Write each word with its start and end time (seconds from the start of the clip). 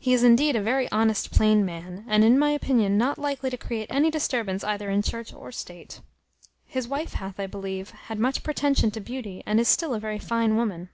He 0.00 0.12
is 0.12 0.24
indeed 0.24 0.56
a 0.56 0.60
very 0.60 0.90
honest 0.90 1.30
plain 1.30 1.64
man, 1.64 2.04
and, 2.08 2.24
in 2.24 2.36
my 2.36 2.50
opinion, 2.50 2.98
not 2.98 3.16
likely 3.16 3.48
to 3.48 3.56
create 3.56 3.86
any 3.88 4.10
disturbance 4.10 4.64
either 4.64 4.90
in 4.90 5.02
church 5.02 5.32
or 5.32 5.52
state. 5.52 6.00
His 6.66 6.88
wife 6.88 7.12
hath, 7.12 7.38
I 7.38 7.46
believe, 7.46 7.90
had 7.90 8.18
much 8.18 8.42
pretension 8.42 8.90
to 8.90 9.00
beauty, 9.00 9.44
and 9.46 9.60
is 9.60 9.68
still 9.68 9.94
a 9.94 10.00
very 10.00 10.18
fine 10.18 10.56
woman. 10.56 10.88